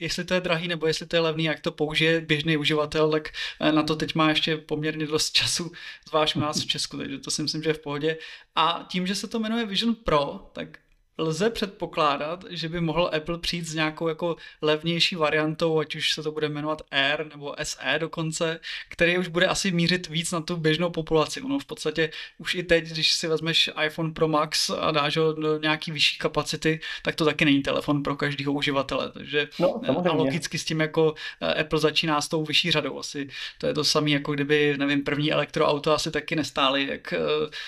[0.00, 3.28] jestli to je drahý nebo jestli to je levný, jak to použije běžný uživatel, tak
[3.60, 5.72] uh, na to teď má ještě poměrně dost času,
[6.08, 8.18] zvlášť u nás v Česku, takže to si myslím, že je v pohodě.
[8.54, 10.78] A tím, že se to jmenuje Vision Pro, tak
[11.18, 16.22] lze předpokládat, že by mohl Apple přijít s nějakou jako levnější variantou, ať už se
[16.22, 20.56] to bude jmenovat Air nebo SE dokonce, který už bude asi mířit víc na tu
[20.56, 21.40] běžnou populaci.
[21.40, 25.32] Ono v podstatě už i teď, když si vezmeš iPhone Pro Max a dáš ho
[25.32, 29.12] do nějaký vyšší kapacity, tak to taky není telefon pro každého uživatele.
[29.12, 32.98] Takže no, a logicky s tím jako eh, Apple začíná s tou vyšší řadou.
[32.98, 33.28] Asi
[33.58, 37.18] to je to samé, jako kdyby, nevím, první elektroauto asi taky nestály, jak eh,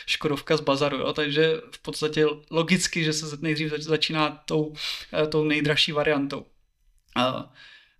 [0.06, 0.96] Škodovka z bazaru.
[0.96, 1.12] Jo?
[1.12, 4.74] Takže v podstatě logicky, že se nejdřív začíná tou,
[5.22, 6.46] eh, tou nejdražší variantou.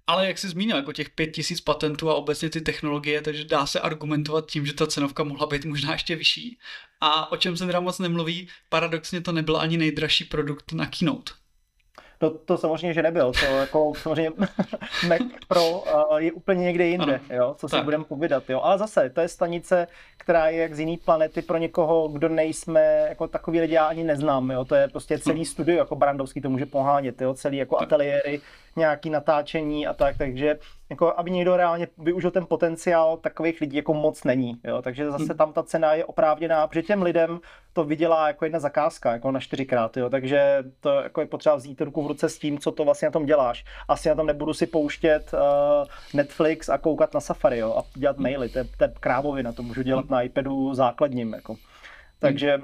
[0.06, 3.66] ale jak jsi zmínil, jako těch pět tisíc patentů a obecně ty technologie, takže dá
[3.66, 6.58] se argumentovat tím, že ta cenovka mohla být možná ještě vyšší.
[7.00, 11.32] A o čem se teda moc nemluví, paradoxně to nebyl ani nejdražší produkt na Keynote.
[12.22, 13.32] No to samozřejmě, že nebyl.
[13.32, 14.30] To jako samozřejmě
[15.08, 17.36] Mac Pro uh, je úplně někde jinde, ano.
[17.42, 18.50] jo, co si budeme povídat.
[18.50, 18.60] Jo.
[18.62, 23.06] Ale zase, to je stanice, která je jak z jiné planety pro někoho, kdo nejsme,
[23.08, 24.50] jako takový lidi já ani neznám.
[24.50, 24.64] Jo.
[24.64, 27.34] To je prostě celý studio, jako Brandovský to může pohánět, jo.
[27.34, 28.40] celý jako ateliéry,
[28.76, 30.58] nějaký natáčení a tak, takže
[30.90, 34.82] jako aby někdo reálně využil ten potenciál, takových lidí jako moc není, jo?
[34.82, 35.36] takže zase hmm.
[35.36, 37.40] tam ta cena je oprávněná, protože těm lidem
[37.72, 40.10] to vydělá jako jedna zakázka, jako na čtyřikrát, jo?
[40.10, 43.12] takže to jako je potřeba vzít ruku v ruce s tím, co to vlastně na
[43.12, 43.64] tom děláš.
[43.88, 45.40] Asi na tom nebudu si pouštět uh,
[46.14, 47.74] Netflix a koukat na Safari jo?
[47.78, 48.22] a dělat hmm.
[48.22, 50.10] maily, to je, to je krávovina, to můžu dělat hmm.
[50.10, 51.32] na iPadu základním.
[51.32, 51.56] Jako.
[52.18, 52.60] Takže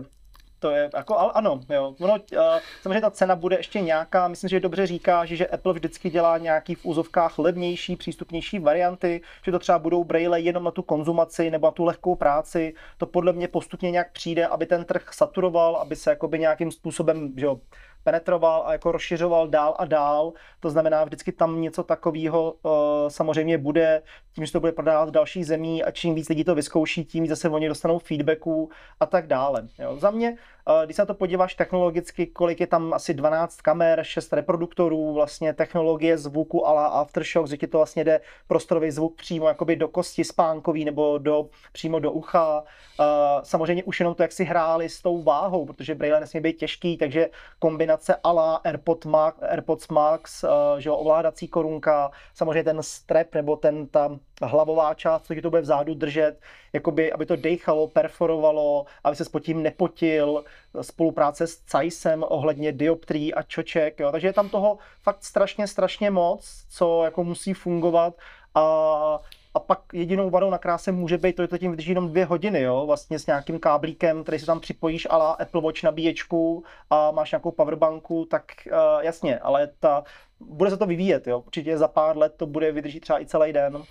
[0.67, 1.95] to je jako, ale ano, jo.
[2.01, 2.39] Ono, uh,
[2.83, 6.39] samozřejmě ta cena bude ještě nějaká, myslím, že dobře říká, že, že Apple vždycky dělá
[6.39, 11.51] nějaký v úzovkách levnější, přístupnější varianty, že to třeba budou braille jenom na tu konzumaci
[11.51, 12.75] nebo na tu lehkou práci.
[12.99, 17.33] To podle mě postupně nějak přijde, aby ten trh saturoval, aby se jakoby nějakým způsobem,
[17.37, 17.61] že jo,
[18.07, 20.33] penetroval a jako rozšiřoval dál a dál.
[20.61, 22.71] To znamená, vždycky tam něco takového uh,
[23.09, 24.03] samozřejmě bude,
[24.35, 27.23] tím, že to bude prodávat v dalších zemí a čím víc lidí to vyzkouší, tím
[27.23, 29.69] víc zase oni dostanou feedbacků a tak dále.
[29.79, 29.97] Jo.
[29.99, 30.37] Za mě
[30.85, 35.53] když se na to podíváš technologicky, kolik je tam asi 12 kamer, 6 reproduktorů, vlastně
[35.53, 40.25] technologie zvuku ala Aftershock, že ti to vlastně jde prostorový zvuk přímo jakoby do kosti
[40.25, 42.65] spánkový nebo do, přímo do ucha.
[43.43, 46.97] Samozřejmě už jenom to, jak si hráli s tou váhou, protože braille nesmí být těžký,
[46.97, 50.45] takže kombinace ala AirPod Max, AirPods Max,
[50.79, 55.51] že jo, ovládací korunka, samozřejmě ten strap nebo ten ta hlavová část, co ti to
[55.51, 56.41] bude vzadu držet,
[56.73, 60.45] jakoby, aby to dechalo, perforovalo, aby se s tím nepotil,
[60.81, 64.13] spolupráce s Caisem ohledně dioptrií a čoček, jo.
[64.13, 68.15] takže je tam toho fakt strašně, strašně moc, co jako musí fungovat
[68.55, 69.21] a
[69.57, 72.25] a pak jedinou vadou na kráse může být to, že to tím vydrží jenom dvě
[72.25, 77.11] hodiny, jo, vlastně s nějakým káblíkem, který si tam připojíš ala Apple Watch nabíječku a
[77.11, 80.05] máš nějakou powerbanku, tak uh, jasně, ale ta,
[80.41, 83.53] bude se to vyvíjet, jo, určitě za pár let to bude vydržet třeba i celý
[83.53, 83.83] den.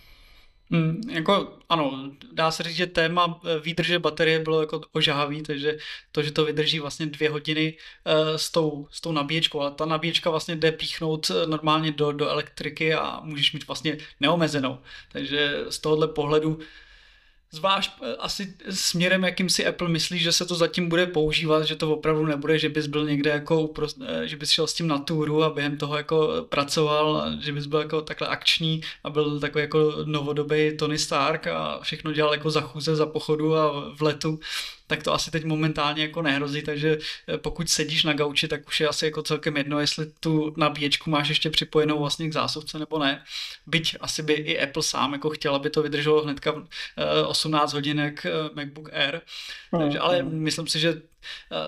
[0.69, 5.77] Mm, jako ano, dá se říct, že téma eh, výdrže baterie bylo jako ožávý, takže
[6.11, 9.85] to, že to vydrží vlastně dvě hodiny uh, s, tou, s tou nabíječkou, ale ta
[9.85, 14.79] nabíječka vlastně jde píchnout eh, normálně do, do elektriky a můžeš mít vlastně neomezenou.
[15.11, 16.59] Takže z tohohle pohledu
[17.55, 21.75] Zvlášť eh, asi směrem, jakým si Apple myslí, že se to zatím bude používat, že
[21.75, 23.69] to opravdu nebude, že bys byl někde jako,
[24.07, 27.65] eh, že bys šel s tím na túru a během toho jako pracoval, že bys
[27.65, 32.49] byl jako takhle akční a byl takový jako novodobý Tony Stark a všechno dělal jako
[32.49, 34.39] za chůze, za pochodu a v letu
[34.87, 38.79] tak to asi teď momentálně jako nehrozí, takže eh, pokud sedíš na gauči, tak už
[38.79, 42.99] je asi jako celkem jedno, jestli tu nabíječku máš ještě připojenou vlastně k zásuvce nebo
[42.99, 43.23] ne.
[43.67, 46.63] Byť asi by i Apple sám jako chtěl, aby to vydrželo hnedka
[47.27, 49.21] 18 eh, hodinek eh, MacBook Air.
[49.71, 49.79] Mm.
[49.79, 51.01] Takže, ale myslím si, že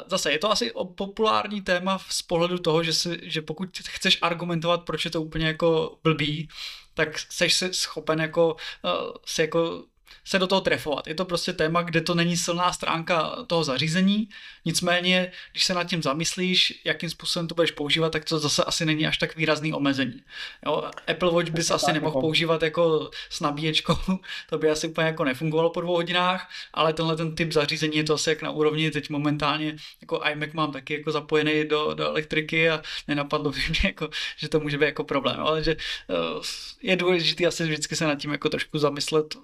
[0.08, 4.84] Zase je to asi populární téma z pohledu toho, že, si, že pokud chceš argumentovat,
[4.86, 6.50] proč je to úplně jako blbý,
[6.94, 9.84] tak seš schopen jako, uh, si jako
[10.26, 11.08] se do toho trefovat.
[11.08, 14.30] Je to prostě téma, kde to není silná stránka toho zařízení,
[14.66, 18.86] nicméně, když se nad tím zamyslíš, jakým způsobem to budeš používat, tak to zase asi
[18.86, 20.22] není až tak výrazný omezení.
[20.66, 23.98] Jo, Apple Watch bys asi nemohl jako- používat jako s nabíječkou,
[24.50, 28.04] to by asi úplně jako nefungovalo po dvou hodinách, ale tenhle ten typ zařízení je
[28.04, 32.06] to asi jak na úrovni, teď momentálně jako iMac mám taky jako zapojený do, do
[32.06, 36.44] elektriky a nenapadlo by mě jako, že to může být jako problém, ale že uh,
[36.82, 39.36] je důležité asi vždycky se nad tím jako trošku zamyslet,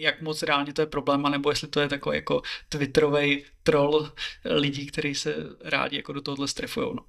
[0.00, 4.12] jak moc reálně to je problém, nebo jestli to je takový jako twitterový troll
[4.44, 5.34] lidí, kteří se
[5.64, 6.94] rádi jako do tohohle strefují.
[6.94, 7.02] No.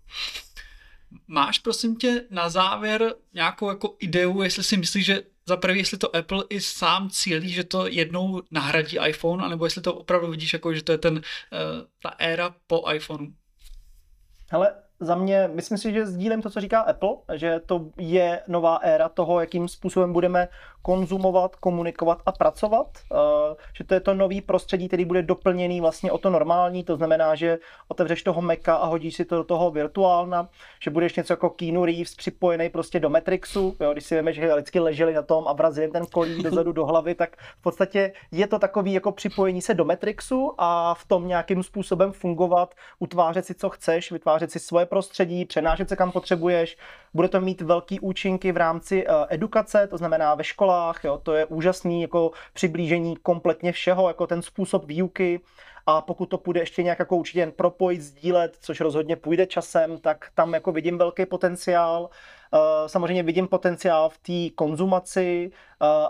[1.28, 5.98] Máš prosím tě na závěr nějakou jako ideu, jestli si myslíš, že za prvý, jestli
[5.98, 10.54] to Apple i sám cílí, že to jednou nahradí iPhone, anebo jestli to opravdu vidíš
[10.54, 11.22] jako, že to je ten, uh,
[12.04, 13.28] ta éra po iPhoneu?
[14.52, 18.76] Hele, za mě, myslím si, že sdílím to, co říká Apple, že to je nová
[18.76, 20.48] éra toho, jakým způsobem budeme
[20.82, 26.12] konzumovat, komunikovat a pracovat, eh, že to je to nový prostředí, který bude doplněný vlastně
[26.12, 29.72] o to normální, to znamená, že otevřeš toho Maca a hodíš si to do toho
[29.72, 30.50] virtuálna,
[30.84, 34.54] že budeš něco jako Keanu Reeves připojený prostě do Matrixu, jo, když si víme, že
[34.54, 38.48] vždycky leželi na tom a vrazili ten kolí dozadu do hlavy, tak v podstatě je
[38.48, 43.54] to takový jako připojení se do Matrixu a v tom nějakým způsobem fungovat, utvářet si,
[43.56, 46.78] co chceš, vytvářet si svoje prostředí, přenášet se kam potřebuješ,
[47.14, 51.34] bude to mít velký účinky v rámci uh, edukace, to znamená ve školách, jo, to
[51.34, 55.40] je úžasný jako přiblížení kompletně všeho, jako ten způsob výuky
[55.98, 60.32] a pokud to půjde ještě nějak jako určitě propojit, sdílet, což rozhodně půjde časem, tak
[60.36, 62.10] tam jako vidím velký potenciál.
[62.88, 65.52] Samozřejmě vidím potenciál v té konzumaci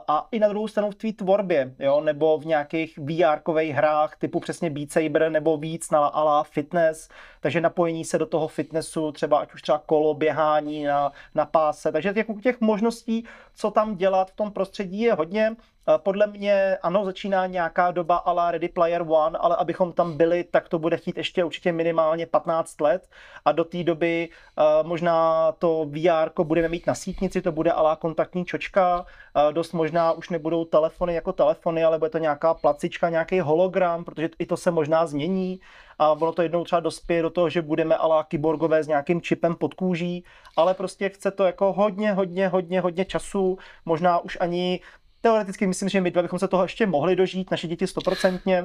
[0.08, 4.40] a i na druhou stranu v té tvorbě, jo, nebo v nějakých VR-kových hrách typu
[4.40, 9.40] přesně Beat Saber nebo víc na ala fitness, takže napojení se do toho fitnessu, třeba
[9.40, 14.32] ať už třeba kolo, běhání na, na páse, takže těch, těch možností, co tam dělat
[14.32, 15.56] v tom prostředí je hodně.
[15.98, 20.70] Podle mě ano, začíná nějaká doba ala Ready Player One, ale abychom tam byli, tak
[20.70, 23.10] to bude chtít ještě určitě minimálně 15 let.
[23.46, 27.96] A do té doby uh, možná to VR budeme mít na sítnici, to bude ala
[27.96, 33.10] kontaktní čočka, uh, dost možná už nebudou telefony jako telefony, ale bude to nějaká placička,
[33.10, 35.60] nějaký hologram, protože i to se možná změní.
[36.00, 39.56] A ono to jednou třeba dospěje do toho, že budeme ala kyborgové s nějakým čipem
[39.56, 40.24] pod kůží,
[40.58, 44.80] ale prostě chce to jako hodně, hodně, hodně, hodně času, možná už ani
[45.22, 48.64] teoreticky myslím, že my dva bychom se toho ještě mohli dožít, naše děti stoprocentně,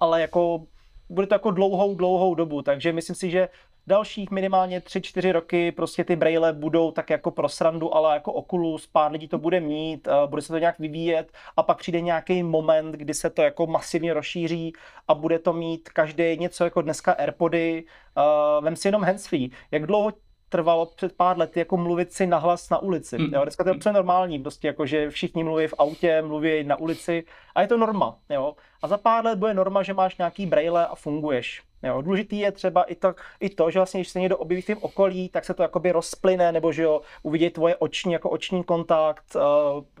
[0.00, 0.66] ale jako
[1.08, 3.48] bude to jako dlouhou, dlouhou dobu, takže myslím si, že
[3.86, 8.86] dalších minimálně 3-4 roky prostě ty braille budou tak jako pro srandu, ale jako Oculus,
[8.86, 12.92] pár lidí to bude mít, bude se to nějak vyvíjet a pak přijde nějaký moment,
[12.92, 14.72] kdy se to jako masivně rozšíří
[15.08, 17.84] a bude to mít každý něco jako dneska Airpody,
[18.16, 19.48] uh, vem si jenom handsfree.
[19.70, 20.12] Jak dlouho
[20.48, 23.18] trvalo před pár lety jako mluvit si nahlas na ulici.
[23.18, 23.34] Mm.
[23.34, 27.24] Jo, dneska to je normální, prostě jako, že všichni mluví v autě, mluví na ulici
[27.54, 28.18] a je to norma.
[28.30, 28.54] Jo.
[28.82, 31.62] A za pár let bude norma, že máš nějaký braille a funguješ.
[31.84, 34.66] Jo, důležitý je třeba i to, i to, že vlastně, když se někdo objeví v
[34.66, 38.64] tom okolí, tak se to jakoby rozplyne, nebo že jo, uvidí tvoje oční jako oční
[38.64, 39.42] kontakt, uh,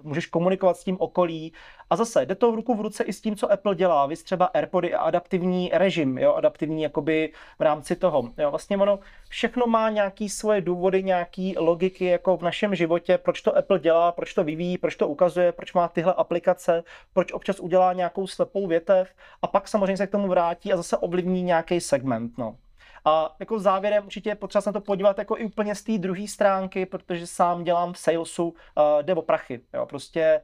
[0.02, 1.52] můžeš komunikovat s tím okolí.
[1.94, 4.06] A zase, jde to v ruku v ruce i s tím, co Apple dělá.
[4.06, 8.30] Vy třeba AirPody a adaptivní režim, jo, adaptivní jakoby v rámci toho.
[8.38, 13.42] Jo, vlastně ono všechno má nějaký svoje důvody, nějaký logiky jako v našem životě, proč
[13.42, 17.60] to Apple dělá, proč to vyvíjí, proč to ukazuje, proč má tyhle aplikace, proč občas
[17.60, 19.08] udělá nějakou slepou větev
[19.42, 22.38] a pak samozřejmě se k tomu vrátí a zase ovlivní nějaký segment.
[22.38, 22.56] No.
[23.04, 25.98] A jako závěrem určitě je potřeba se na to podívat jako i úplně z té
[25.98, 28.54] druhé stránky, protože sám dělám v salesu, uh,
[29.02, 29.60] jde o prachy.
[29.74, 29.86] Jo.
[29.86, 30.40] Prostě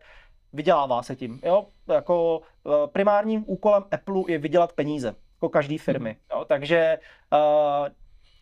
[0.52, 1.40] vydělává se tím.
[1.42, 1.66] Jo?
[1.88, 6.16] Jako uh, primárním úkolem Apple je vydělat peníze, jako každý firmy.
[6.32, 6.44] Jo?
[6.44, 6.98] Takže
[7.32, 7.88] uh,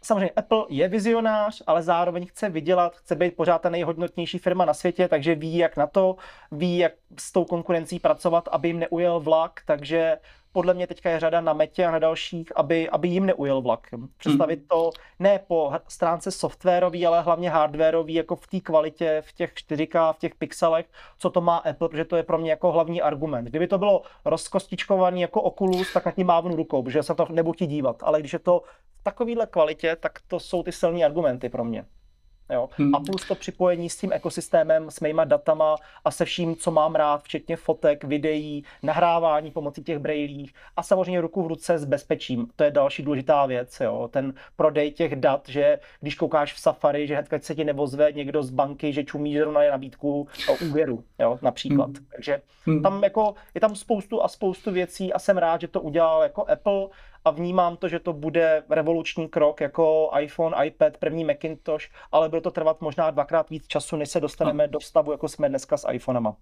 [0.03, 4.75] Samozřejmě Apple je vizionář, ale zároveň chce vydělat, chce být pořád ta nejhodnotnější firma na
[4.75, 6.17] světě, takže ví, jak na to,
[6.53, 10.19] ví, jak s tou konkurencí pracovat, aby jim neujel vlak, takže
[10.53, 13.87] podle mě teďka je řada na Metě a na dalších, aby, aby jim neujel vlak.
[14.17, 19.55] Představit to ne po stránce softwarový, ale hlavně hardwarový, jako v té kvalitě, v těch
[19.55, 20.87] 4K, v těch pixelech,
[21.19, 23.45] co to má Apple, protože to je pro mě jako hlavní argument.
[23.45, 27.67] Kdyby to bylo rozkostičkovaný jako Oculus, tak na tím mávnu rukou, protože se to nebudu
[27.67, 28.03] dívat.
[28.03, 28.63] Ale když je to
[29.01, 31.85] v takovéhle kvalitě, tak to jsou ty silné argumenty pro mě.
[32.53, 32.69] Jo?
[32.77, 32.95] Hmm.
[32.95, 36.95] A plus to připojení s tím ekosystémem, s mýma datama a se vším, co mám
[36.95, 42.47] rád, včetně fotek, videí, nahrávání pomocí těch brailích a samozřejmě ruku v ruce s bezpečím.
[42.57, 43.81] To je další důležitá věc.
[43.81, 44.09] Jo?
[44.13, 48.43] Ten prodej těch dat, že když koukáš v Safari, že hned se ti nevozve někdo
[48.43, 51.39] z banky, že čumí zrovna je nabídku o úvěru, jo?
[51.43, 51.87] například.
[51.87, 52.07] Hmm.
[52.13, 52.83] Takže hmm.
[52.83, 56.51] tam jako, je tam spoustu a spoustu věcí a jsem rád, že to udělal jako
[56.51, 56.89] Apple
[57.29, 62.41] a vnímám to, že to bude revoluční krok jako iPhone, iPad, první Macintosh, ale bude
[62.41, 64.73] to trvat možná dvakrát víc času, než se dostaneme no.
[64.73, 66.37] do stavu, jako jsme dneska s iPhonema.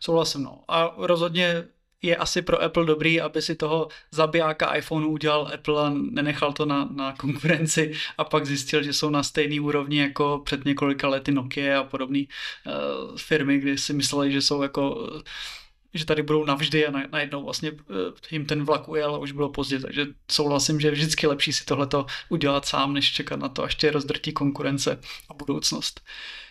[0.00, 0.58] Souhlasím, no.
[0.68, 1.64] A rozhodně
[2.02, 6.66] je asi pro Apple dobrý, aby si toho zabijáka iPhoneu udělal Apple a nenechal to
[6.66, 11.32] na, na konkurenci a pak zjistil, že jsou na stejné úrovni jako před několika lety
[11.32, 15.20] Nokia a podobné uh, firmy, kdy si mysleli, že jsou jako uh,
[15.94, 19.48] že tady budou navždy a najednou vlastně eh, jim ten vlak ujel a už bylo
[19.48, 23.64] pozdě, takže souhlasím, že je vždycky lepší si tohleto udělat sám, než čekat na to,
[23.64, 26.00] až tě rozdrtí konkurence a budoucnost.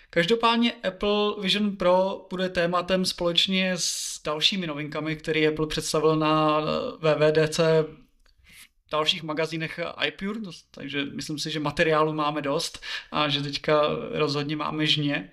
[0.09, 7.15] Každopádně Apple Vision Pro bude tématem společně s dalšími novinkami, které Apple představil na eh,
[7.15, 7.59] VVDC
[8.87, 10.39] v dalších magazínech iPure,
[10.71, 12.79] takže myslím si, že materiálu máme dost
[13.11, 15.31] a že teďka rozhodně máme žně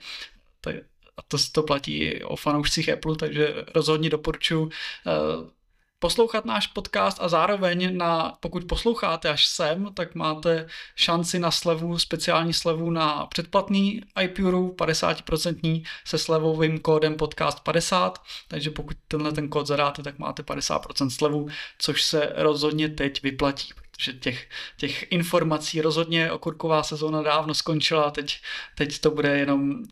[1.17, 4.71] a to, to platí o fanoušcích Apple, takže rozhodně doporučuji.
[5.07, 5.56] Eh,
[5.99, 11.99] poslouchat náš podcast a zároveň na, pokud posloucháte až sem, tak máte šanci na slevu,
[11.99, 19.49] speciální slevu na předplatný iPure 50% se slevovým kódem podcast 50, takže pokud tenhle ten
[19.49, 21.49] kód zadáte, tak máte 50% slevu,
[21.79, 28.41] což se rozhodně teď vyplatí, že těch, těch informací rozhodně okurková sezóna dávno skončila, teď,
[28.75, 29.83] teď to bude jenom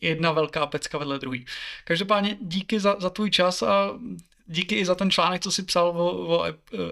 [0.00, 1.46] jedna velká pecka vedle druhý.
[1.84, 3.90] Každopádně díky za, za tvůj čas a
[4.46, 6.44] díky i za ten článek, co jsi psal o, o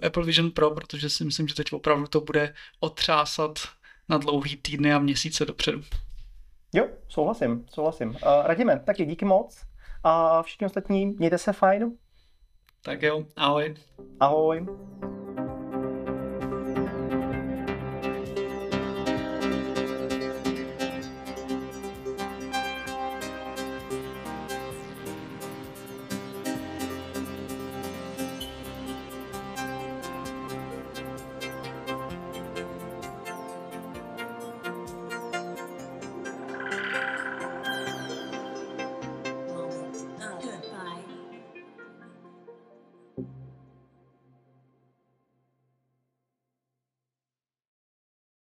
[0.07, 3.59] Apple Vision Pro, protože si myslím, že teď opravdu to bude otřásat
[4.09, 5.83] na dlouhý týdny a měsíce dopředu.
[6.75, 8.09] Jo, souhlasím, souhlasím.
[8.09, 9.61] Uh, Radíme, taky díky moc
[10.05, 11.93] a všichni ostatní mějte se fajn.
[12.83, 13.75] Tak jo, ahoj.
[14.21, 14.67] Ahoj.